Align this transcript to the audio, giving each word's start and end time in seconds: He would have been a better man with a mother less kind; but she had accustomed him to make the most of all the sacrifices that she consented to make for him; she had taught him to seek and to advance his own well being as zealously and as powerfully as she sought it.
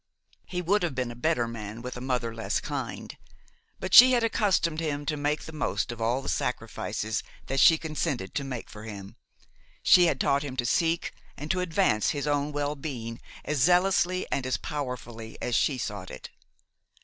He 0.47 0.63
would 0.63 0.81
have 0.81 0.95
been 0.95 1.11
a 1.11 1.15
better 1.15 1.47
man 1.47 1.83
with 1.83 1.95
a 1.95 2.01
mother 2.01 2.33
less 2.33 2.59
kind; 2.59 3.15
but 3.79 3.93
she 3.93 4.13
had 4.13 4.23
accustomed 4.23 4.79
him 4.79 5.05
to 5.05 5.15
make 5.15 5.43
the 5.43 5.51
most 5.51 5.91
of 5.91 6.01
all 6.01 6.23
the 6.23 6.27
sacrifices 6.27 7.21
that 7.45 7.59
she 7.59 7.77
consented 7.77 8.33
to 8.33 8.43
make 8.43 8.67
for 8.67 8.85
him; 8.85 9.15
she 9.83 10.05
had 10.05 10.19
taught 10.19 10.41
him 10.41 10.57
to 10.57 10.65
seek 10.65 11.13
and 11.37 11.51
to 11.51 11.59
advance 11.59 12.09
his 12.09 12.25
own 12.25 12.51
well 12.51 12.75
being 12.75 13.21
as 13.45 13.59
zealously 13.59 14.25
and 14.31 14.47
as 14.47 14.57
powerfully 14.57 15.37
as 15.39 15.53
she 15.53 15.77
sought 15.77 16.09
it. 16.09 16.31